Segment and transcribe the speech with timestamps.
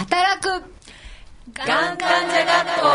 [0.00, 0.48] 働く。
[1.52, 2.86] がん患者学校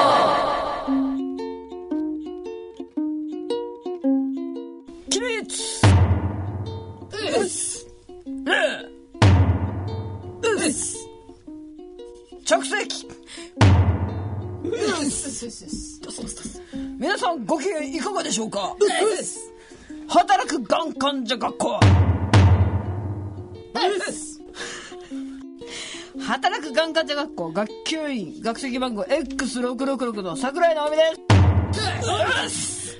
[5.11, 5.85] 起立
[7.11, 7.85] うっす
[10.41, 11.07] うっす
[12.43, 13.07] 着席。
[16.97, 18.75] 皆さんご機嫌いかがでしょうか？
[20.07, 21.79] 働くがん患者学校
[26.25, 31.03] 働くがん患者学校学級委員学籍番号 X666 の桜井直美で
[32.49, 32.97] す。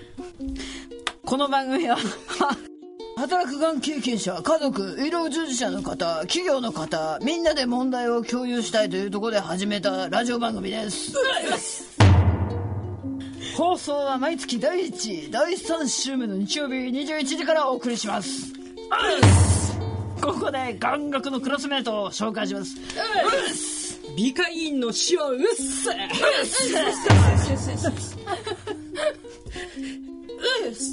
[1.26, 1.98] この番組は
[3.18, 11.14] 働くがん経験者家族医療従事者の方企業の方みんなで問題を共有したいというところで始めたラジオ番組です。
[13.58, 18.54] 放送は毎月第1第3週目の日曜日21時からお送りします。
[20.22, 22.76] ここで眼学のクラスメートを紹介します。
[24.16, 25.90] 美化委員の死はうっす。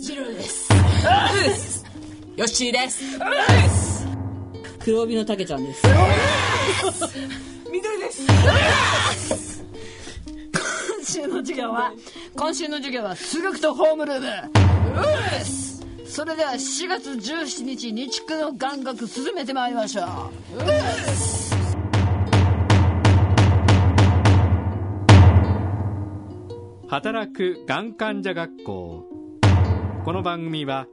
[0.02, 0.68] ジローです。
[2.36, 3.04] よっしーです。
[4.80, 5.82] 黒帯のたけちゃんです。
[7.70, 8.22] 緑です。
[10.52, 11.92] 今週の授業は
[12.34, 14.26] 今週の授業は数学とホームルーム
[16.12, 20.06] それでは4月17日日区の眼学進めてまいりましょう。
[26.86, 29.06] 働くがん患者学校。
[30.04, 30.86] この番組は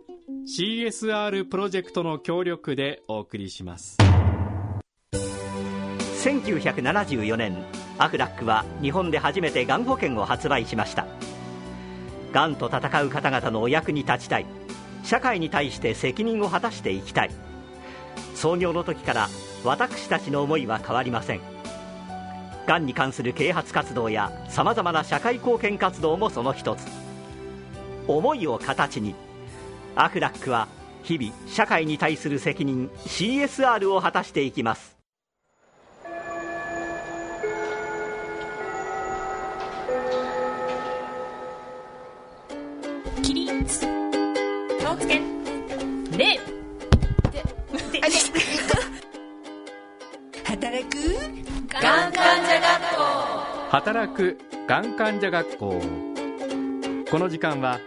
[0.48, 3.98] CSR プロジェクトの協力でお送りします。
[6.24, 7.58] 1974年
[7.98, 11.06] アフラックは日本で初めてがん保険を発売しました。
[12.32, 14.46] がんと闘う方々のお役に立ちたい
[15.04, 17.32] 社会に対して責任を果たしていきたい。
[18.36, 19.30] 創業の時から
[19.64, 21.42] 私たちの思いは変わりません。
[22.66, 26.86] がんに関する啓発活動やさまざまな社会貢献活動もその一つ。
[28.08, 29.16] 思いを形に
[29.96, 30.68] アフラックは
[31.04, 34.99] 日々社会に対する責任 CSR を果たしていきます。
[45.10, 46.18] け。
[46.18, 46.40] 礼
[50.44, 50.98] 働く？
[51.70, 53.04] がん患者学校
[53.70, 54.38] 働く
[54.68, 55.82] がん患者学校
[57.12, 57.80] この時間は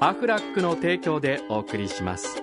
[0.00, 2.42] アフラックの提供でお送りします。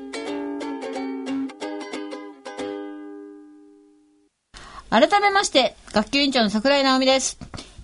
[4.90, 7.38] 改めまして、学級委員長の桜井直美です。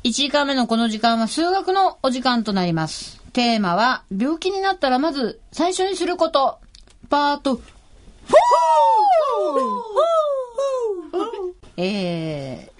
[0.03, 3.21] 1時間目のこの時間は数学のお時間となります。
[3.35, 6.57] テーマは、病気になったらまず最初にすること。
[7.09, 7.61] パート、
[11.75, 12.71] え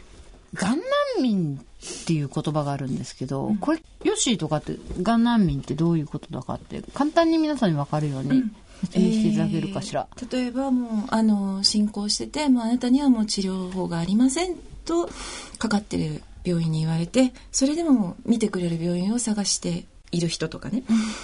[0.54, 0.86] ー、がん難
[1.22, 2.30] 民っていう。
[2.34, 5.98] 言葉があるんですけど、これ、ヨッシーとかって、がん難民ってどう。
[6.00, 6.08] いう。
[6.08, 8.24] ことだかって、簡単に皆さんにわかるよう。
[8.24, 8.44] に
[8.86, 10.08] 説明していただけるかしら。
[10.16, 11.08] えー例えばもう。
[11.10, 12.64] あの進行しててもう。
[12.64, 13.26] あなたにはもう。
[13.26, 14.56] 治療法がありません
[14.86, 15.10] と
[15.58, 20.84] かかってる病院に言われてそれでも見てくれる病院を探している人とかね、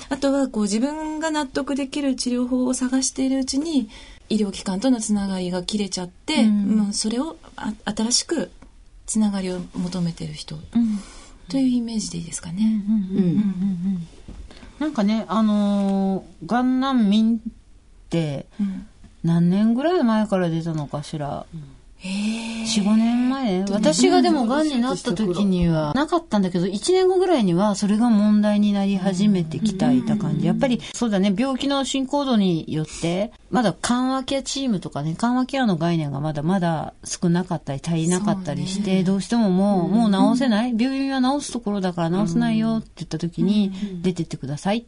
[0.09, 3.89] あとはこう自分が納得できる治療法を探しているうちに
[4.29, 8.51] 医療機関とのつながりが切れちゃって、まあ、それをあ新しく
[9.05, 10.55] つながりを求めてる人、
[11.49, 12.83] というイメージでいいですかね。
[14.79, 17.39] なんかね、あのー、がん難民っ
[18.09, 18.87] てうん。
[19.23, 21.45] 何年ぐらい前から出たのかしら。
[21.53, 23.65] へー4、5年前？
[23.71, 30.47] 私がでもがんになった時にはなかったんだけど、1年後ぐらいにはそれが問題になり始めてきたいた感じ。
[30.47, 40.75] やっぱりそうだね、病気の進行度によって、まだ緩和ケアチームとかね、緩和ケアの概念がまだまだ少なかったり足りなかったりして、どうしてももう、もう治せない。
[40.75, 44.87] 病院は治すところだから治せないよって言った時に、出てってくださいって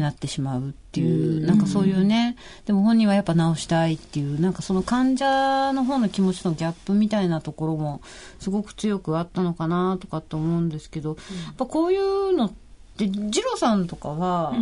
[0.00, 2.36] なってしまうっていう、なんかそういうね、
[2.66, 8.00] でも本人はやっぱ治したいっていう、なんかその患者の方の気持ちのギャップみたいなところも
[8.40, 12.52] すごく強くあったのかなとかって思うんですけど、やっぱこういうのっ
[12.96, 14.54] て、ジロさんとかは、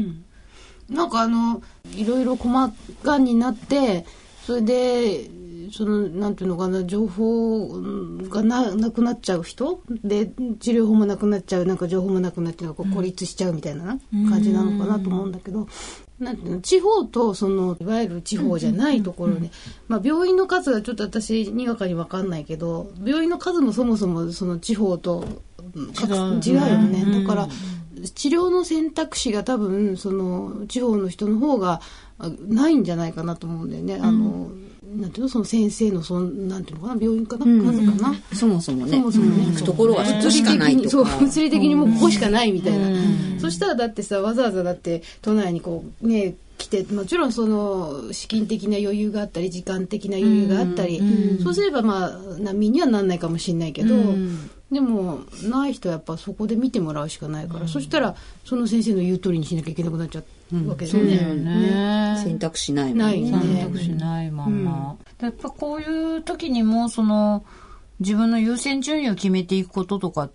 [0.91, 1.63] なんかあの、
[1.95, 4.05] いろいろ困がんになって、
[4.47, 5.31] それで、
[5.71, 7.69] その、なんていうのかな、情報
[8.29, 9.83] がななくなっちゃう人？
[10.05, 10.27] で、
[10.61, 13.99] 治療法もなくなっちゃう、なんか情報もなくなって、なんか孤立しちゃうみたいなな
[14.31, 15.69] 感じなのかなと思うんだけど、
[16.19, 19.51] なんていうの、地方と、その、いわゆる地方じゃないところで、
[19.87, 25.25] まあ、病院の数がちょっと私、にわかにわかんないけど、病院の数もそもそも、その地方と、
[25.95, 26.11] 各
[26.45, 26.55] 違う。
[26.55, 27.23] よね。
[27.23, 27.49] だから、
[28.15, 31.81] 治療の選択肢が多分その地方の人の方が
[32.19, 33.99] あないんじゃないかなと思うんだよね。
[34.01, 34.51] あの
[34.97, 38.93] なんていうのその先生のそんなんていうのかな病院かな、うん数かな、そもそもね。
[38.93, 39.47] そもそもね。
[39.47, 43.39] 行くところはそこしかないとそうか物理的にもうここしかないみたいな、うん。
[43.41, 51.01] そしたらだってさわざわざだって都内にこうね来てもちろんその資金的な余裕があったり時間的な余裕があったり、
[51.43, 54.51] そうすればまあ難民にはなんないかもしれないけど、うん。
[54.73, 60.25] でもない人はやっぱそこで見てもらうしかないから、そしたらその先生の言う通りにしなきゃいけなくなっちゃう
[60.67, 61.01] わけだよね。
[61.01, 62.21] そうだよね。
[62.25, 63.31] 選択肢ないもんね。
[63.31, 64.65] 選択肢ないまん。
[64.65, 67.45] ま、やっぱこういう時にもその
[68.01, 70.31] 自分の優先順位を決めていくこととかっ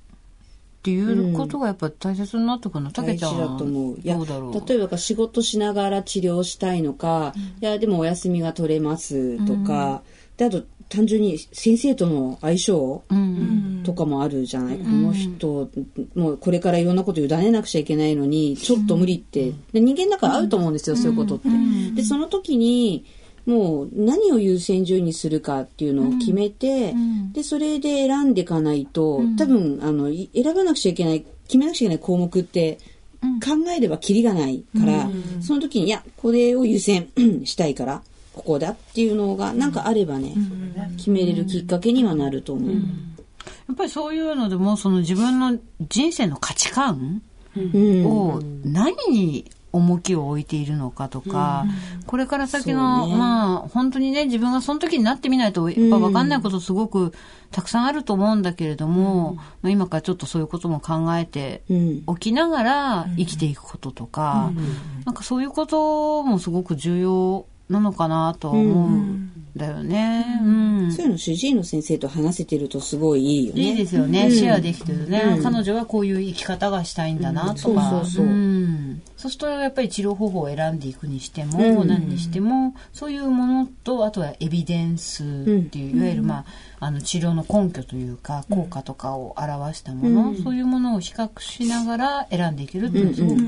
[0.83, 2.91] ていうことがやっぱ大切になってくるの？
[2.91, 3.37] たけちゃん。
[3.37, 3.97] だと思う。
[3.99, 4.67] いや、どうだろう？
[4.67, 10.03] 例えば仕事しながら治療したいのか、いや、でもお休みが取れますとか、
[10.35, 13.81] で、あと単純に先生との相性うん。
[13.83, 15.69] とかもあるじゃない、この人、
[16.15, 21.49] もうこれからいろんなこと委ねなくちゃいけないのに、ちょっと無理って、で人間だからあると思うんですよ、そういうことって。
[21.95, 23.05] で、その時に、
[23.45, 26.93] もう何を優先順位にするかっていうのを決めて、
[27.33, 32.79] で、それで選んでいかないと、多分、あの、い選ばなくちゃいけない、決めなくちゃいけない項目って、
[33.21, 35.09] 考えればキリがないから、
[35.41, 37.09] その時に、いや、これを優先
[37.45, 38.01] したいから、
[38.33, 40.33] ここだっていうのが、なんかあればね、
[40.97, 42.71] 決めれるきっかけにはなると思う。
[42.71, 42.77] や
[43.73, 45.57] っぱりそういうのでもその自分の
[45.89, 47.21] 人生の価値観
[47.55, 48.05] うん。
[48.05, 51.65] を何に重きを置いているのかとか、
[52.05, 53.15] これから先の、ね。
[53.15, 57.11] まあ本当にね自分がその時になってみないとやっぱ分かんないことすごく
[57.51, 62.03] たくさんあると思うんだけれども、まあ、今からちょっとそういうことも考えてうん。
[62.05, 64.51] おきながら生きていくこととか、
[65.05, 70.25] なんかそういうこともすごく重要なのかなとは思うんだよね。
[70.43, 70.47] う
[70.87, 70.91] ん。
[70.91, 73.61] そういうの主治医の先生と話せてるとすごいいいよね。
[73.61, 74.31] いいですよね、うん。
[74.31, 75.43] シェアできてるね、うん。
[75.43, 81.87] 彼女はこういう生き方がしたいんだなとか、そうそうそうんそうするとやっぱり治療方法を選んでいくにしても、うん。
[81.87, 85.25] 何にしてもそういうものとあとはエビデンスっ
[85.69, 86.45] ていう、いわゆる、まあ、
[86.81, 93.41] あの治療の根拠というか効果とかを表したもの、そういうものを比較しながら選んでいけるっていうのはすごく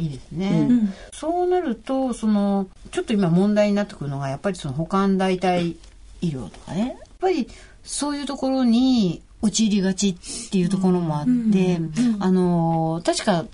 [0.00, 0.68] いいですね。
[1.12, 5.76] そうなるとそのちょっと今問題になってくるのがやっぱりその保管代替
[6.20, 6.96] 医療とかね。
[6.98, 7.48] やっぱり
[7.84, 11.78] そういうところに陥りがちっていうところもあって、
[12.18, 13.44] あの確か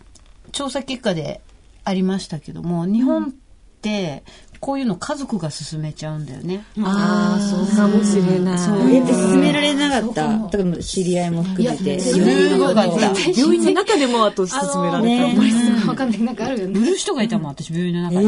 [0.52, 1.40] 調査結果で
[1.84, 3.28] ありましたけども日本っ
[3.80, 4.22] て
[4.60, 6.64] こういうの家族が進めちゃうんだよね。
[6.80, 8.96] ああそうかもしれない。
[8.96, 10.28] え、で、進められなかった？
[10.38, 11.98] だから知り合いも含めて。
[11.98, 13.12] すごかった。
[13.36, 16.22] 病院の中でもあと進められた、ね、わかんない。
[16.22, 16.78] なんかあるよね。
[16.78, 18.20] 売る人がいたもん、私病院の中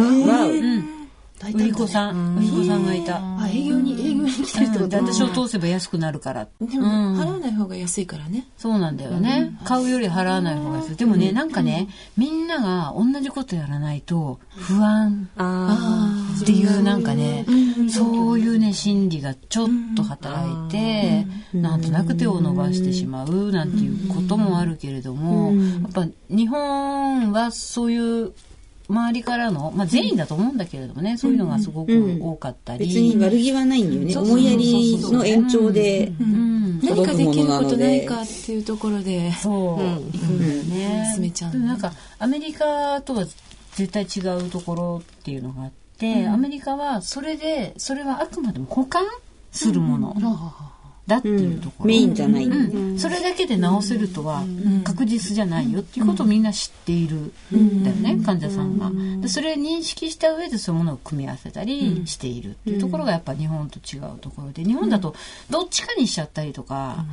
[1.50, 1.55] に。
[1.55, 3.17] わお大売り子さん、売り子さんがいた。
[3.17, 6.49] あ営業に営業に来てるってことで私を通せば安くなるから。
[6.61, 8.46] でも払わない方が安いからね。
[8.56, 9.58] そうなんだよね。
[9.64, 10.96] 買うより払わない方が安い。
[10.96, 15.29] でもね、なんかね、みんなが同じことやらないと不安。
[16.43, 17.46] っていうなんかね、
[17.88, 28.32] そういうね、心理がちょっと働いて、なんとなく手を伸ばしてしまうなんていうこともあるけれども、やっぱ日本はそういう
[28.89, 32.87] 周りからの、まあ全員だと思うんだけれどもね、そういうのがすごく多かったり。
[32.87, 34.17] 別に悪気はないんだよね。
[34.17, 36.13] 思いやりの延長で。
[36.21, 36.81] うん。
[36.83, 39.33] 何かできることないかっていうところで。
[39.33, 40.39] そう、行くん。
[40.39, 41.11] だよね。
[41.15, 41.57] 進めちゃう。
[41.59, 43.25] なんかアメリカとは
[43.75, 49.05] 絶対違うところっていうのがあって、アメリカはそれでそれはあくまでも保管
[49.51, 50.15] するもの
[51.06, 51.87] だっていうところ。
[51.87, 52.45] メインじゃない。
[52.47, 52.99] うん。
[52.99, 54.43] それだけで治せるとは
[54.84, 58.91] 確実じゃないよっていうことをみんな知っているんだよね、患者さんが。
[59.20, 65.15] でそれを認識した上でそういうものを組み合わせたりしているっていうところがやっぱ日本と違うところで日本だと
[65.51, 67.05] どっちかにしちゃったりとか、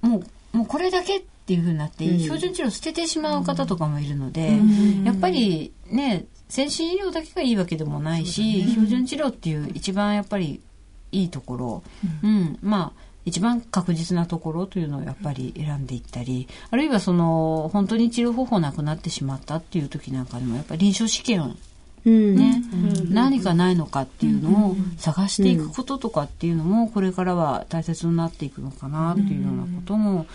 [0.00, 0.18] も
[0.52, 4.58] うもうこれだけっていうふうになって、標準治療を捨ててしまう方とかもいるので、
[5.04, 10.60] やっぱりね先進医療だけがいいわけでもないし、標準治療っていう一番やっぱり
[11.12, 11.82] いいところ、
[12.22, 12.58] うん。
[12.62, 21.56] まあ一番確実なところというのをやっぱり選んでいったりあるいはその本当に治療方法なくなってしまったっていう時なんかでもやっぱり臨床試験。
[22.08, 22.62] ね、
[23.10, 30.26] 何かないのかっていうのを探していくこととかっていうのもこれからは大切になっていくのかなっていうようなことも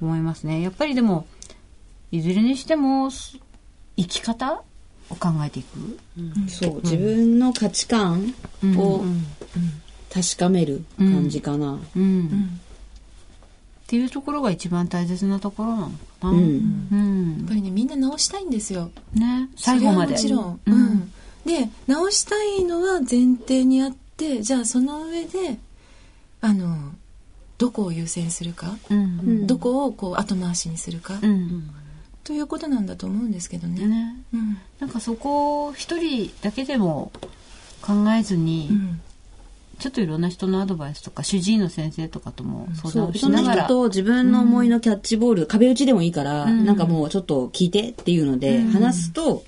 [0.00, 0.62] 思いますね。
[0.62, 1.26] やっぱりでも
[2.12, 3.38] いずれにしてもす
[3.98, 4.62] 生き方
[5.10, 5.98] を考えていく。
[6.48, 8.34] そう、自分の価値観
[8.76, 9.04] を
[10.12, 11.78] 確かめる感じかな。
[11.96, 12.60] うん。
[13.84, 15.92] っていうところが一番大切なところなのか
[16.24, 16.30] な。
[16.30, 16.88] うん。
[16.92, 17.36] うん。
[17.38, 18.90] やっぱりねみんな直したいんですよ。
[19.14, 20.12] ね、最後まで。
[20.12, 20.84] もちうろん、うん。
[20.94, 21.12] ん、
[21.44, 25.58] で直したいのは前提にあってじゃあその上で
[26.40, 26.92] あの
[27.56, 29.46] どこを優先するか、うん。
[29.46, 31.70] どこをこう後回しにするか、うん。
[32.24, 33.86] ということなんだと思うんですけどね。
[33.86, 34.58] ね、うん。
[34.80, 37.10] なんかそこを一人だけでも
[37.80, 39.00] 考えずに、うん
[39.78, 43.64] ちょっといろんな人のアドバイスとか主治医の先生とかとも相談しながら。
[43.64, 46.66] 人と自分の思いのキャッチボール、壁打ちでもいいから、ん。
[46.66, 49.44] なんかもうちょっと聞いてっていうので、話すと、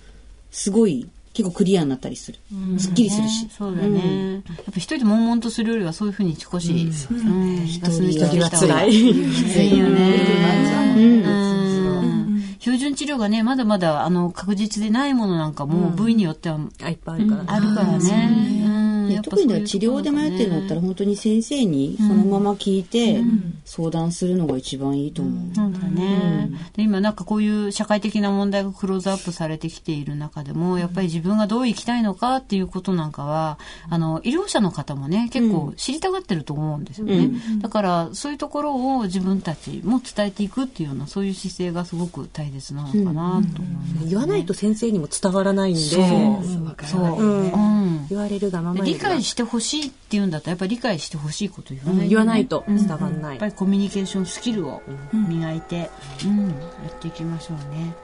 [0.50, 2.38] すごい結構クリアになったりする。
[2.78, 3.44] すっきりするし。
[3.44, 3.50] ね。
[3.56, 7.66] そうだね、やっぱ一人で悶々とするよりはそういうふうに少し、うん。
[7.66, 8.90] 一人は辛い。
[8.90, 9.78] きつい。
[9.78, 11.24] よね、うん。
[11.24, 12.42] うん。
[12.58, 17.42] 標準治療がねまだまだあの確実でないものなんかも部位によってはあいっぱいあるから。
[17.42, 17.48] ね。
[17.48, 18.79] あるからね、
[19.14, 23.20] うんでやっぱ特に治療で迷ってるんだったら本当に先生にそのまま聞いて
[23.64, 25.54] 相談するのが一番いいと思う。
[25.54, 46.86] そうだね、で今なんかこういう社会的な問題がクローズアップされてきている中でもやっぱり自分がどう生きたいのかっていうことなんかはあの医療者の方もね結構知りたがってると思うんですよね、だからそういうところを自分たちも伝えていくっていうようなそういう姿勢がすごく大切なのかなと思います、言わないと先生にも伝わらないんで、そう。
[46.86, 47.69] そう、うん
[48.08, 53.30] 言われるがままに理解してほしいっていうんだったらやっぱり理解してほしいこと言わないとね、言わないと伝わらない。
[53.32, 53.46] やっぱ。
[53.46, 55.90] りコミュニケーションスキルを磨いて、
[56.24, 56.54] うんや
[56.88, 57.94] っていきましょうね。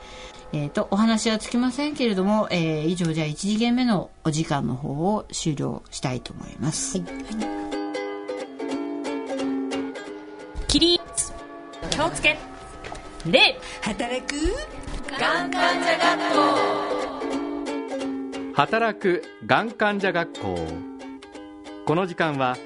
[0.52, 7.00] えー、とお話はつきませんけれども、えー以上じゃあ1次元目のお時間の方を終了したいと思います。
[10.68, 11.32] 起立
[11.90, 12.36] 気をつけ。
[13.26, 14.36] 礼働く。
[15.18, 16.95] がん患者学校
[18.56, 20.56] 働くがん患者学校
[21.84, 22.56] この時間は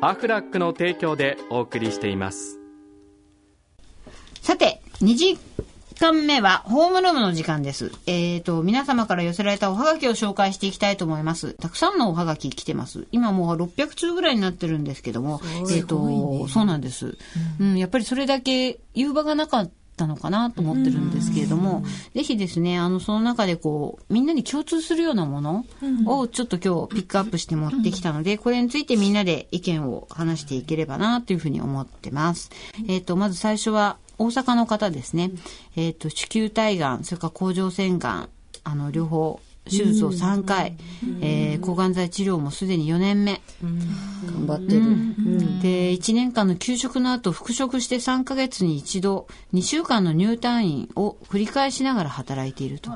[0.00, 2.60] アフラックの提供でお送りしています
[4.40, 5.38] さて、2時
[5.98, 7.90] 間目はホームルームの時間です。
[8.06, 11.54] えっ、と、皆様から寄せられたおはがきを紹介していきたいと思います。
[11.54, 13.06] たくさんのおはがき来てます。
[13.10, 15.40] 今もう600通ぐらいになってるんですけども、
[15.72, 17.18] えっ、と、そうなんです、
[17.60, 17.78] うん。
[17.78, 19.72] やっぱりそれだけ言う場がなかった
[20.06, 25.64] のかなと思ってるんですけれども、ぜひですね、あの、その中でこう、みんなに共通するようなもの
[26.06, 32.50] をちょっと今日ピックアップして持ってきたので、 これについてみんなで意見を話していければなというふうに思ってます。
[32.88, 35.32] えっ、と、まず最初は、大阪の方ですね。
[35.74, 38.28] えっ、と、子宮体がん、それから甲状腺がん、
[38.64, 40.76] あの、両方、手術を3回、
[41.20, 43.40] えー抗がん剤治療もすでに4年目。
[43.62, 45.60] 頑張ってる。
[45.62, 52.90] で、1年間の休職の後、復職して3ヶ月に一度、2週間の入退院を繰り返しながら働いていると。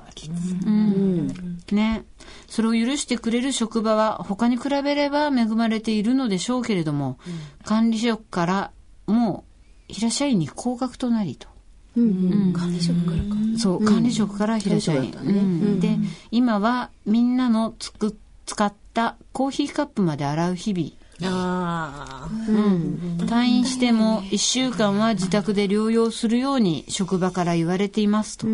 [0.67, 2.05] うんね。
[2.49, 7.19] それを許してくれる職場は他に比べれば恵まれているのでしょうけれども、
[7.65, 8.73] 管理職から
[9.07, 9.45] も
[9.89, 11.49] う平社員に降格となりと。
[12.53, 13.59] 管理職からか。
[13.59, 15.13] そう、管理職から平社員。
[15.13, 15.99] うんで、
[16.31, 20.91] 今はみんなのつく使ったコーヒーカップまで洗う日々。
[21.23, 22.31] ああ。
[23.25, 28.47] 退院しても1週間は自宅で療養するように職場から言われていますと。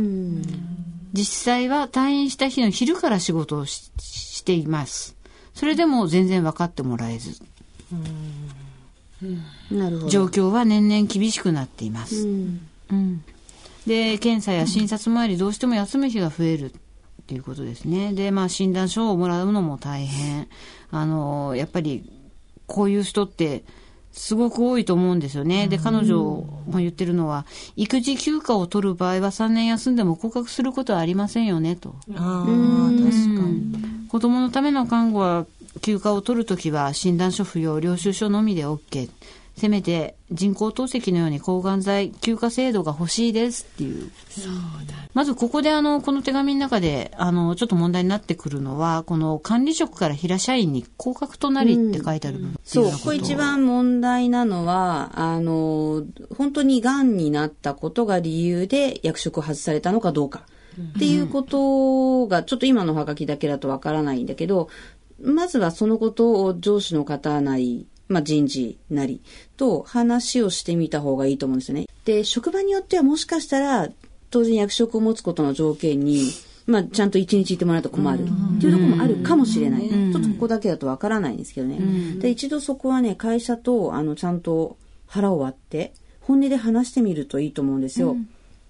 [1.13, 5.17] 実際は退院した日の昼から仕事をししています。
[5.55, 7.43] それでも全然分かってもらえず。
[10.09, 12.27] 状況は年々厳しくなっています。
[12.27, 12.61] うん
[12.93, 13.25] うん、
[13.87, 16.75] で検査や診察もありどうしても休む日が増えるっ
[17.27, 20.49] ていうことですねでまあ診断書をもらうのも大変
[20.91, 22.11] あのやっぱり
[22.67, 23.65] こういう人って
[24.13, 25.69] すごく多いと思うんですよね。
[25.69, 27.47] で、彼女も言ってるのは、
[27.77, 31.97] 育児休暇を取る場合は3年休んでも降格することはありませんよね、と。
[32.15, 34.09] ああ、確かに。
[34.09, 35.47] 子供のための看護は
[35.81, 39.09] 休暇を取るときは診断書不要、領収書のみで OK。
[39.57, 44.11] せめて人工透析のように抗がん剤休暇制度が欲しいですっていう。
[45.15, 56.03] まずここであの、この手紙の中で、あの、ちょっと問題になってくるのは、この管理職から平社員に降格となりって書いてある部分うそうここ一番問題なのは、あの、
[56.37, 60.47] 本当に癌になったことが理由で役職を外されたのかどうか。
[60.97, 64.69] っていうことが、ちょっと今のハガキだけだとわからないんだけど、
[65.21, 69.23] まずはそのことを上司の方なり、まあ、人事なり
[69.57, 71.87] と話をしてみた方がいいと思うんですよね。
[72.05, 73.89] で、職場によってはもしかしたら、
[74.31, 76.31] 当然役職を持つことの条件に、
[76.67, 79.89] まあ、ちゃんと一日いてもらうと困るっていうところもあるかもしれない。
[79.89, 81.79] ちょっとここだけだとわからないんですけどね。
[82.19, 84.77] で、一度そこはね、会社と、あの、ちゃんと
[85.07, 88.17] 腹を割って、本音で話してみるといいと思うんですよ。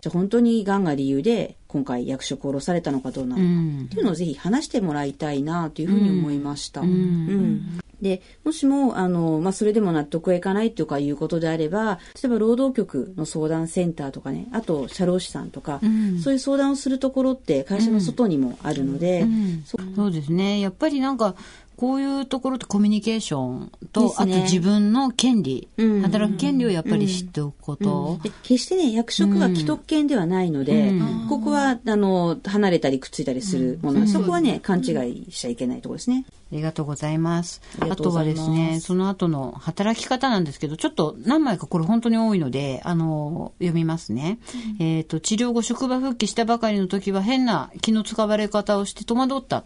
[0.03, 6.81] じゃあ本当に癌が理由で今回役職を下ろされたのかどうなのか、うんっていうのをぜひ話してもらいたいなというふうに思いました。
[6.81, 15.81] うんで、もしも、あの、まあ、それでも納得がいかないとかいうことであれば、例えば労働局の相談センターとかね、あと社労士さんとか、
[16.23, 19.25] そういう相談をするところって会社の外にもあるので、
[19.65, 20.59] そそうですね。
[20.59, 21.37] やっぱりなんか、
[21.83, 24.15] こういうところってコミュニケーションと、ね。
[24.17, 26.03] あと自分の権利、うん。
[26.03, 28.21] 働く権利をやっぱり知っておくこと。
[28.23, 30.93] で決してね、役職が既得権ではないので、
[31.29, 36.25] ここは、あの、離れたりくっついたりするもの、そこはね、勘違いしちゃいけないところですね。
[36.53, 37.61] ありがとうございます。
[37.81, 44.39] あとはですね、その後の働き方なんですけど、ちょっと何枚かこれ本当に多いので、あの、読みますね。
[44.79, 49.65] えっ、と、治療後職場復帰したばかりの時は変な気の使われ方をして戸惑った。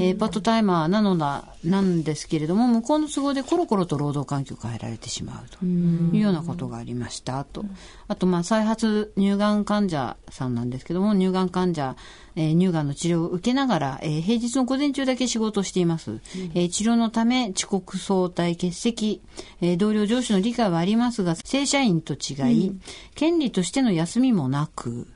[0.00, 7.44] えーパートタイマーなのだ、なんですけれども、向こうの都合でコロコロと労働環境を変えられてしまうというようなことがありました。
[7.44, 7.64] と。
[8.08, 11.96] あと、まあ、再発乳がん患者さんなんですけども、乳がん患者、
[12.36, 16.20] えー乳がんの治療を受けながら、えー平日の午前中だけ仕事をしています。
[16.54, 19.20] えー治療のため遅刻早退欠席、
[19.60, 22.72] えー同僚上司の理解はありますが、正社員と違い、
[23.14, 25.08] 権利としての休みもなく、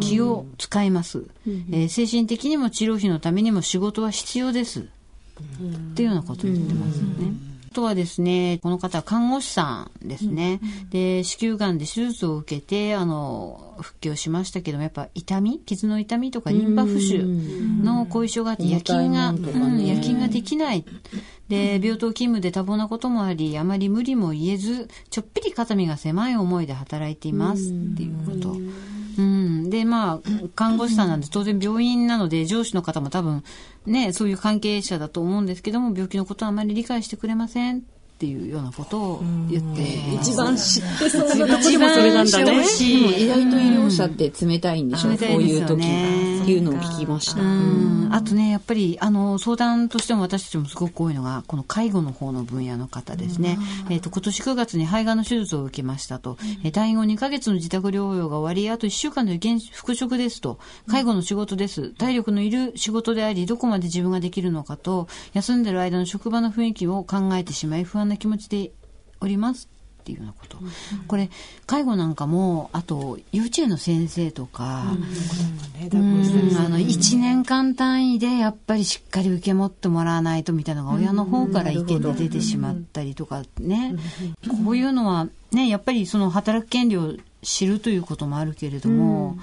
[0.00, 4.80] 気を使います、えー精神的にも治療費のためにも仕事は必要です。
[4.80, 4.84] っ
[5.94, 7.32] ていうようなことを言ってますよね。
[7.70, 10.60] あとはですね、この方は看護師さんですね。
[10.90, 17.24] で、子宮がんで手術を受けて、あの、復帰をしましたけども、やっぱ痛み傷の痛みとかリンパ浮腫
[17.82, 20.84] の後遺症があって、夜勤が、うん夜勤ができない。
[21.48, 28.56] で、病棟勤務で多忙なこともあり、あまり無理も言えず、ちょっぴり肩身が狭い思いで働いていますっていうこと。
[29.16, 30.20] うん、で、まあ、
[30.54, 33.44] 看護師さんなんで、当然病院なので、上司の方も多分、
[33.86, 37.82] ね、そういう関係者だと思うんですけども、病気のことはあまり理解してくれません
[38.14, 39.82] っていうようなことを言って、
[40.14, 42.62] 一番知ってそうなとこでもそれなんだね。
[42.62, 45.08] 意外と医療者って冷たいんでしょ？
[45.08, 47.40] う、冷たこいういう時ねっていうのを聞きました。
[47.40, 53.58] うんあとね、やっぱり、あの、相談としても私たちもすごく多いのが、この介護の方の分野の方ですね。
[53.90, 56.36] えっ、と、今年9月に肺がんの手術を受けましたと。
[56.62, 60.58] えー退院後2ヶ月の自宅療養が終わり、あと1週間で現復職ですと。
[60.86, 61.90] 介護の仕事です。
[61.90, 68.72] 体力のいる仕事であり、どこまで自分ができるのかと、休んでる間の職場の雰囲気を考えてしまい、不安な気持ちで
[69.20, 69.73] おります。
[70.04, 70.58] っていうようなこと。
[71.08, 71.30] これ、
[71.64, 76.56] 介護なんかも、あと、幼稚園の先生とか、うん。
[76.58, 83.94] あの1年間単位でやっぱりしっかり受け持ってもらわないとみたいなのが親の方から意見で出てしまったりとかね、
[84.48, 89.36] こういうのはねやっぱりその働く権利を知るということもあるけれども、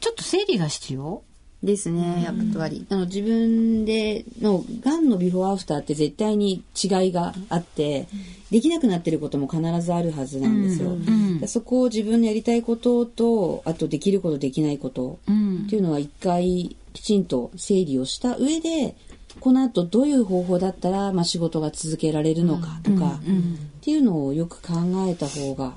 [0.00, 1.22] ちょっと整理が必要
[1.62, 2.86] ですね、やっぱり。
[2.88, 8.08] あの、自分での、がんのビフォーアフターって絶対に違いがあって、
[8.50, 10.96] できなくなってることも必ずあるはずなんですよ。
[11.40, 15.62] でそこを自分のやりたいことと、あとできることできないことうん。
[15.66, 18.96] っていうのは一回きちんと整理をした上で、
[19.40, 24.74] この後どういう方法だったら、まあ、仕事が続けられるのかとか、っていうのをよく考
[25.08, 25.74] えた方が、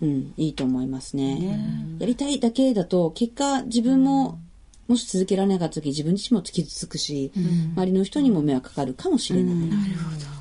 [0.00, 1.96] うん、いいと思いますね。
[1.98, 4.38] やりたいだけだと、結果自分も、
[4.86, 7.32] もし続けられなかった時自分自身も傷つくし、
[7.76, 9.54] 周りの人にも迷惑かかるかもしれない。
[9.54, 9.92] なる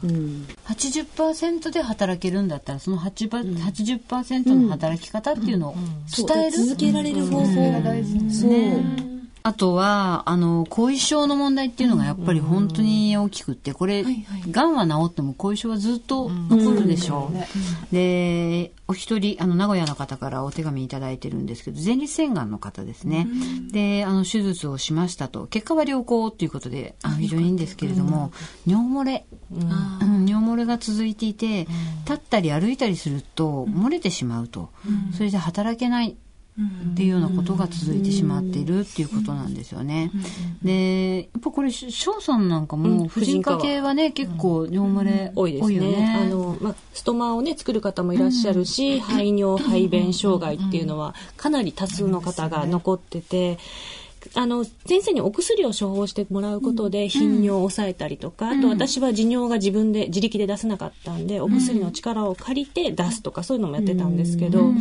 [0.02, 0.14] ほど。
[0.14, 0.46] うん。
[0.66, 5.76] 80%で働けるんだったらその8パ80%の働き方っていうのを
[6.16, 9.13] 伝える、続けられる方法が大事ですね。
[9.46, 14.06] あとは、あの、後遺症の問題っていうのがやっぱり本当に大きくって、これ、
[14.50, 17.30] がんは治っても後遺症はずっと残るでしょ
[17.92, 17.94] う。
[17.94, 23.28] で、お一人、あの、名古屋の方からお手紙いただいてるんですけど、前立腺がんの方ですね。
[23.70, 25.46] で、あの、手術をしましたと。
[25.48, 28.32] 結果は良好ということで、あの非常にいいんですけれども、
[28.66, 31.68] 尿漏れ、うん、尿漏れが続いていて、
[32.06, 34.70] 立ったり歩いたりすると漏れてしまうと。
[35.18, 36.16] それで働けない。
[36.60, 40.12] っていうようなことが続いてしまっているっていうことなんですよね。
[40.64, 45.76] で、やっぱこれ、翔さんなんかも、婦人科系はね、結構尿漏れ多いですね。
[45.76, 46.20] よね。
[46.22, 53.58] あの、まあ、ストマをね作る方もいらっしゃるし、排尿排便障害っていうのはかなり多数の方が残ってて。
[54.36, 64.72] あの先生にお薬を処方してもらうことで頻尿を抑えたりとか、あと私は持尿が自分で自力で出せなかったんで、お薬の力を借りて出すとかそういうのもやってたんですけど、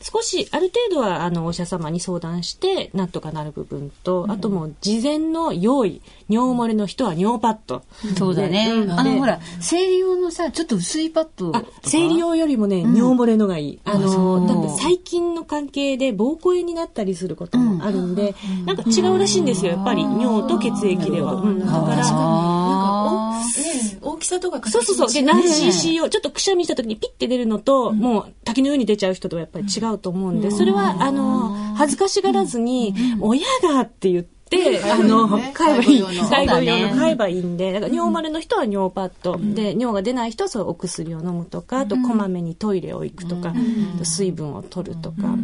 [0.00, 7.82] 少しある程度はあのお医者様に相談してなんとかなる部分と、あともう事前の用意尿漏れの人は尿パッド、
[8.16, 8.70] そうだね。
[8.72, 11.52] うんであの、ほら、生理用のさ、ちょっと薄いパッド。
[11.82, 13.80] 生理用よりもね、尿漏れのがいい。
[13.84, 20.02] あの、だって細菌の関係で膀胱炎になったりすることもあるんで、なんか違うらしいんですよ、やっぱり。
[20.02, 21.34] 尿と血液では。
[21.34, 25.12] うん、だから、あね大きさとか形そうそうそう。
[25.12, 36.02] で、何 cc を、ちょっとくしゃみした時にピッて出るのと、もう滝のように出ちゃう人とはやっぱり違うと思うんで、それは、あの、恥ずかしがらずに、親がって言って、あの、買えばいい。
[36.28, 43.54] 介護用の買えばいいんで、だから尿漏れの人は尿パッド、で、尿が出ない人はそうお薬を飲むとか、あとこまめにトイレを行くとか、
[44.02, 45.36] 水分を取るとか。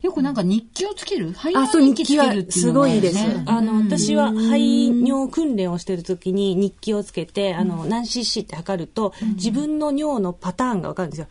[0.00, 1.32] よくなんか日記をつける？
[1.32, 3.18] 肺あ、そう、の日記はけるっていうすごいです。
[3.44, 11.26] あの、私は排尿訓練をしてる時に日記をつけて、あの、何 cc って測ると、自分の尿のパターンがわかるんですよ。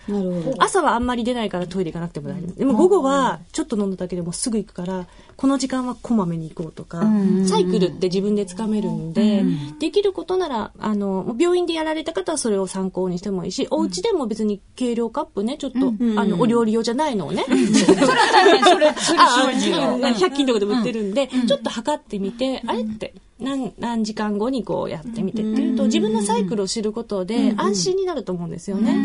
[0.60, 2.60] 朝はあんまり出ないからトイレ行かなくても大丈夫。
[2.60, 7.04] でも午後はちょっと飲んだだけでもすぐ行くから、この時間はこまめに行こうとか、
[7.46, 9.44] サイクルって自分でつかめるんで、
[9.80, 17.46] できることなら、あの、病院でやられた方はそれを参考にしてもいいし、お家でも別に計量カップね、ちょっと、あの、お料理用じゃないのをね。
[17.48, 17.54] そ
[17.94, 18.08] それ
[18.64, 28.96] それあ正直よあ100均とかでも売ってるんで、ちょっと測ってみて、あれって何何時間後にこうやってみてっていうと、自分のサイクルを知ることで安心になると思うんですよね。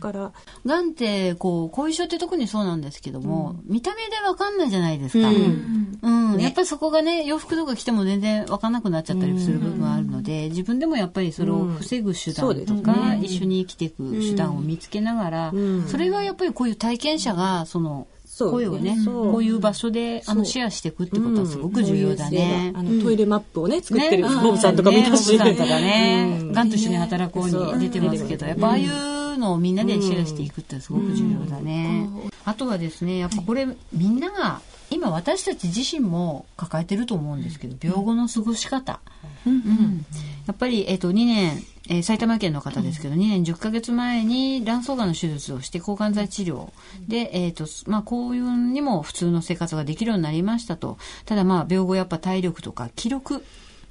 [0.00, 0.32] から、
[0.66, 6.40] がんってこう後遺症って特にそうなんですけども、見た目でわかんないじゃないですか、うん。
[6.40, 15.52] やっぱりそこがね洋服とか着ても全然わかんなくなっちゃったりする部分はあるので、自分でもやっぱりそれを防ぐ手段とか、一緒に生きていく手段を見つけながら、
[15.86, 18.08] それはやっぱりこういう体験者がその
[18.48, 22.72] 声をねこういう場所であのシェアしていくってことはすごく重要だね。
[22.74, 24.28] あの、トイレマップをね、作ってるね。
[24.42, 25.32] ボブさんとか見たし。
[25.32, 26.52] ねボブさんとかね、うん。
[26.52, 26.70] がん。
[26.70, 32.08] と一緒に働こうに出てますけど、やっぱああいうのをみんなでシェアしていくってすごく重要だね。
[32.44, 39.00] あとはですね、やっぱこれみんなが、今私たち自身も抱えてると思うんですけど、病後の過ごし方。
[39.46, 40.04] うん。
[40.46, 46.70] やっぱり、えっ、と、2年、えー埼玉県の方ですけど、2年10ヶ月前に卵巣がんの手術をして抗がん剤治療。
[47.08, 50.98] で、えっ、と、まあ、こういうにも普通の生活ができるようになりましたと。
[51.26, 53.44] ただまあ、病後やっぱ体力とか気力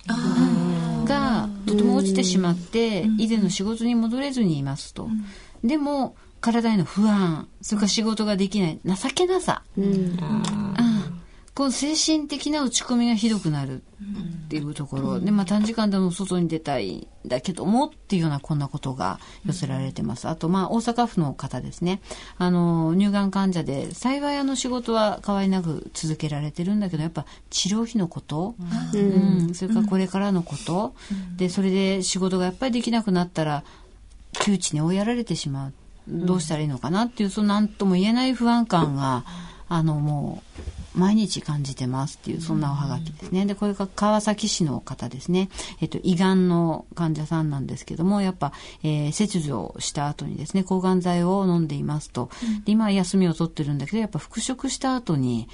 [0.08, 5.10] がとても落ちてしまって、以前の仕事に戻れずにいますと。
[5.66, 9.64] でも、体への不安、それから仕事ができない、情けなさ。
[9.78, 10.18] うん
[11.60, 20.30] こう精神的な落ち込みがひどくなるっていうところで、まあ、短時間でも外に出たいんだけどもっていうようなこんなことが寄せられてます。
[20.30, 22.00] あと、まあ、大阪府の方ですね。
[22.38, 28.56] あの、乳がん患者で、幸いあの仕事は変わりなく続けられてるんだけど、やっぱ治療費のこと、
[28.94, 30.96] うん、それからこれからのこと、
[31.36, 33.66] で、それで仕事がやっぱりできなくなったら、
[34.32, 35.74] 窮地に追いやられてしまう。
[36.08, 39.26] どうしたらいいのかなっていう、その何とも言えない不安感が、
[39.68, 43.46] あの、もう、毎日感じてますっていう、そんなおはがきですね。
[43.46, 45.50] で、これが川崎市の方ですね。
[45.82, 48.52] えっと、胃がんの患者さんなんですけども、やっぱ、
[48.84, 52.30] えー切除した後にですね、抗がん剤を飲んでいますと。
[52.66, 55.48] で、今は休みを取ってるんだけど、やっぱ復職した後に、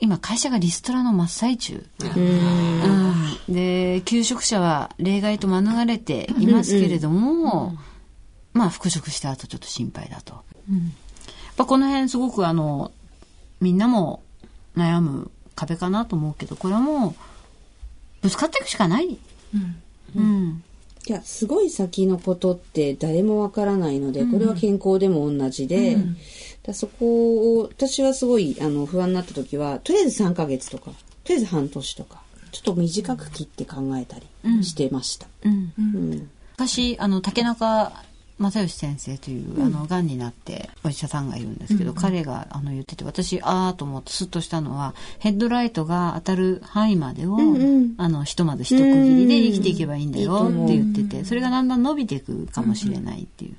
[0.00, 1.84] 今会社がリストラの真っ最中。
[2.02, 7.76] うんで、求職者は例外と免れていますけれども、
[8.52, 10.34] まあ、復職した後ちょっと心配だと。
[10.34, 10.42] やっ
[11.56, 12.92] ぱこの辺すごくあの、
[13.60, 14.22] みんなも
[14.76, 17.14] 悩む壁かなと思うけど、これはもう、
[18.22, 19.18] ぶつかっていくしかない。
[20.16, 20.62] うん。
[21.06, 25.96] いや、すごい先のことって誰もわからないので、これは健康でも同じで、
[26.62, 30.92] だそこを、私はすごいあの不安になった時は、とりあえず3ヶ月とか、
[31.24, 35.26] とりあえず半年とか、ちょっと短く切って考えたりしてました。
[35.44, 35.72] うん。
[35.78, 37.90] うん昔、あの、竹中
[38.40, 47.36] 正義先生という、あの、癌になって、お医者さんがいるんですけど、彼が、あの、言ってて、私、あーと思ってスッとしたのは、ヘッドライトが当たる範囲までを、
[47.98, 53.54] あの、ひとまず一区切りで生きていけばいいんだよって言ってて、それがだんだん伸びていくかもしれないっていう。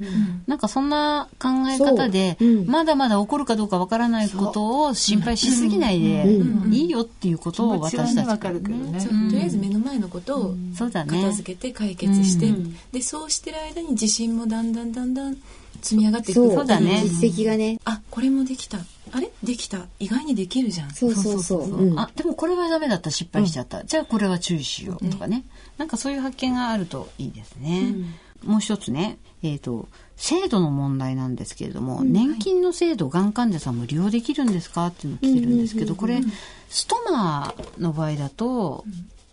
[0.47, 6.25] なんかそんな考え方で、まだまだ起こるかどうかわからないことを心配しすぎないで、
[6.71, 8.99] いいよっていうことを私たちからね。
[8.99, 11.21] そうとりあえず目の前のことをそうだね。
[11.21, 12.51] 片付けて解決して、
[12.91, 15.37] でそうしてる間に自信もだんだんだんだん
[15.81, 16.53] 積み上がっていく。
[16.53, 16.65] そう。
[16.65, 17.01] だね。
[17.03, 17.79] 実績がね。
[17.85, 18.79] あこれもできた。
[19.11, 19.31] あれ？
[19.43, 19.85] できた。
[19.99, 20.91] 意外にできるじゃん。
[20.91, 21.63] そうそうそう。
[21.63, 21.99] うん。
[21.99, 23.83] あ、でもこれはダメだった、失敗しちゃった。
[23.83, 25.43] じゃあこれは注意しようとかね。
[25.77, 27.95] なんかそういう発見があるといいですね。
[28.43, 35.57] もう一つね、えっ、と、制度の問題なんですけれども、年金の制度、がん患者さんも利用できるんですかっていうの来てるん。
[35.57, 36.21] ですけど、これ、
[36.69, 38.85] ストマの場合だと、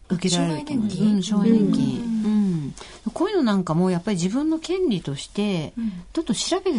[0.09, 2.01] 受けられると思うん、障害年金。
[3.07, 3.13] うん。
[3.13, 5.73] こういうのなんかもやっぱり自分の権利として、
[6.13, 6.73] ちょっと調べ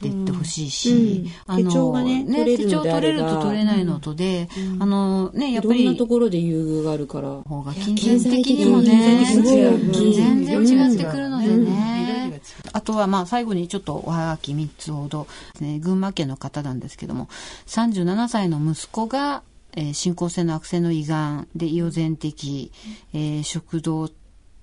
[0.00, 7.28] てってほしいし、うん手帳がね取れる手帳取れると取れないのとで、あのね、やっぱり、いろんなところで優遇があるから。
[7.28, 12.40] 方が金銭的にもね、全然違ってくるのでね。
[12.72, 15.26] あとはまあ最後にちょっとおはがき3つほど、
[15.60, 17.28] ね、群馬県の方なんですけども、
[17.66, 19.42] 37歳の息子が、
[19.76, 22.70] えー進行性の悪性の胃がんで胃を全摘、
[23.14, 24.10] えー食道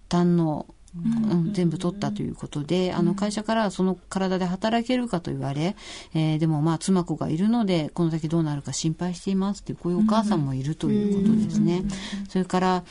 [0.09, 5.75] 胆のうん、全部取ったということで、あの会社からその体で働けるかと言われ、
[6.13, 11.83] えーでもまあ妻子がいるので、この先どうなるか心配していますっていう、こういうお母さんもいるということですね。
[12.29, 12.83] それから、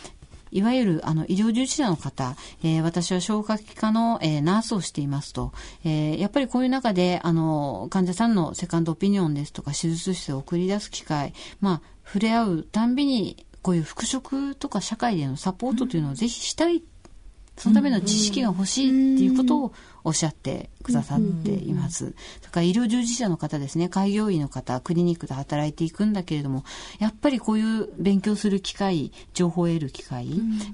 [0.52, 5.52] いわゆるあの医療従事者の方、えー私は消化器科の、えーナースをしていますと、
[5.84, 16.82] えーやっぱりこういう中であの患者さんのセカンドオピニオンですとか手術室を送り出す機会、まあ、触れ合うたんびにこういう復職とか社会でのサポートというのをぜひしたい
[17.56, 19.72] そのための知識が欲しいっていうことを
[20.04, 22.14] おっしゃってくださっています。
[22.40, 26.64] それから医療従事者の方ですね、開業医の方、クリニックで働いていくんだけれども、
[26.98, 30.28] やっぱりこういう勉強する機会、情報を得る機会、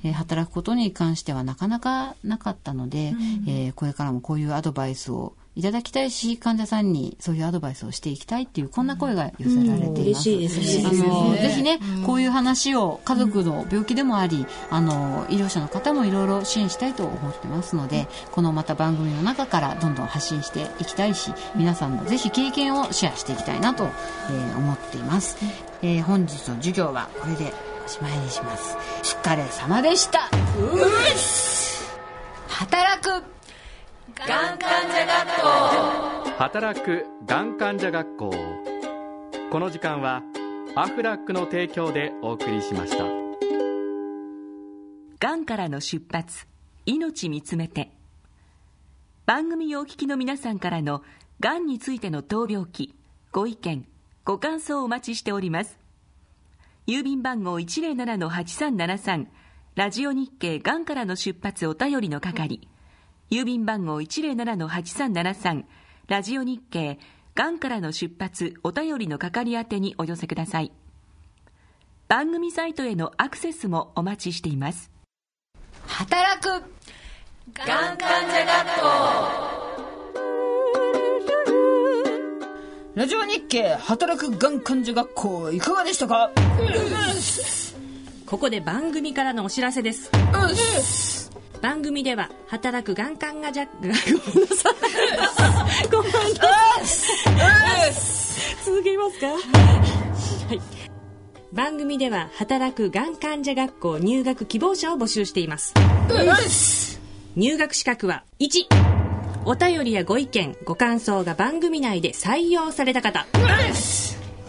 [0.05, 3.15] えー働くことに関してはなかなかなかったので、
[3.47, 10.01] えーこれからもこういうアドバイスをいただきたいし、患者さんにそういうアドバイスをしていきたいっていう、こんな声が寄せられています。
[10.03, 25.39] 嬉しいですねあの、ぜひね、こういう話を家族の病気でもあり、あの、医療者の方もいろいろ支援したいと思ってますので、このまた番組の中からどんどん発信していきたいし、皆さんもぜひ経験をシェアしていきたいなと、えー思っています。
[25.83, 27.53] えー本日の授業はこれで
[27.85, 28.77] おしまいにします。
[29.01, 30.21] お疲れ様でした。
[32.49, 33.38] 働く
[36.39, 38.31] 働くがん患者学校
[39.51, 40.23] この時間は
[40.75, 43.05] アフラックの提供でお送りしました。
[45.21, 46.47] がんからの出発
[46.87, 47.91] 命見つめて。
[49.27, 51.03] 番組をお聞きの皆さんからの
[51.41, 52.95] がんについての闘病記
[53.31, 53.85] ご意見
[54.25, 55.79] ご感想をお待ちしております。
[56.87, 59.27] 郵便番号107-8373
[59.75, 62.69] ラジオ日経がんからの出発お便りの係
[63.31, 65.65] 郵便番号107-8373
[66.07, 66.99] ラジオ日経
[67.35, 70.73] がんからの出発お便りの係宛てにお寄せください。
[72.09, 74.91] 番組サイトへのアクセスもお待ちしています。
[75.87, 76.49] 働く
[82.95, 86.31] ラジオ日経働くがん患者学校いかがでしたか？
[88.27, 90.11] ここで番組からのお知らせです。
[91.59, 94.13] 番組では働くがん患者ごめんなさい。
[95.91, 96.21] ごめんな
[96.85, 97.93] さい。
[98.65, 99.27] 続けますか？
[99.29, 99.35] は
[100.55, 100.61] い。
[101.53, 105.75] 番組では働くがん患者学校入学希望者を募集しています。
[107.37, 108.67] 入学資格は1
[109.45, 113.27] お便りやご意見ご感想が番組内で採用された方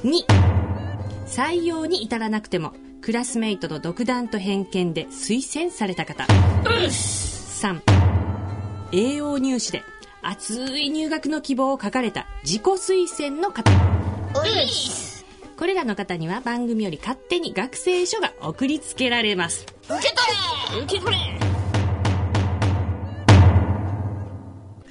[0.03, 0.25] 2
[1.27, 6.25] 採用に至らなくてもクラスメイトの独断と偏見で推薦された方。
[6.25, 7.81] 3
[8.91, 9.83] 栄養入試で
[10.21, 13.71] 熱い入学の希望を書かれた自己推薦の方。
[15.57, 19.65] これらの方には番組より勝手に学生証が送りつけられます。
[19.85, 20.13] 受け
[20.69, 20.83] 取れ。
[20.83, 21.39] 受け取れ。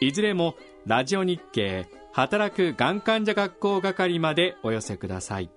[0.02, 5.50] いずれもラジオ日経働くがん患者学校係までお寄せください。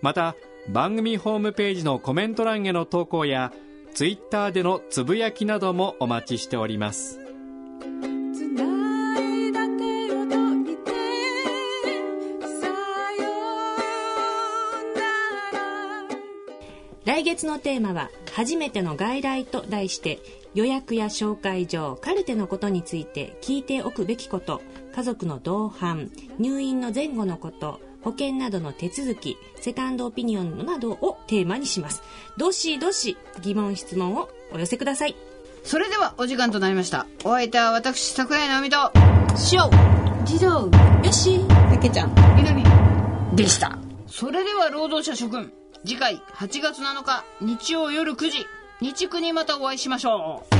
[0.00, 0.36] また
[0.68, 3.52] 番組ホームページのコメント欄への投稿や
[3.94, 7.18] ツイッターでのつぶやきなどもお待ちしております。
[17.04, 20.20] 来月のテーマは「初めての外来」と題して
[20.58, 24.60] 予約や紹介状カルテのことについて聞いておくべきこと
[24.92, 32.02] 家族の同伴入院の前後のこと保険などの手続きセカンドオピニオンなどをテーマにします。
[32.36, 35.14] どしどし疑問質問をお寄せください。
[35.62, 37.06] それではお時間となりました。
[37.22, 38.92] お相手は私桜井直美と
[39.36, 39.70] しょ
[40.24, 40.68] 児童
[41.04, 41.38] よし
[41.70, 42.64] たけちゃん南
[43.36, 43.78] でした。
[44.08, 45.52] それでは労働者諸君
[45.86, 48.44] 次回8月7日日曜夜9時
[48.80, 50.56] 日区にまたお会いしましょう。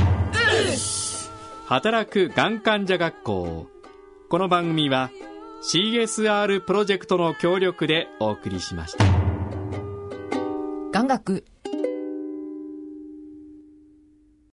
[1.67, 3.67] 働くがん患者学校。
[4.29, 5.09] この番組は
[5.63, 9.05] CSR プロジェクトの協力でお送りしました。
[10.91, 11.45] 眼学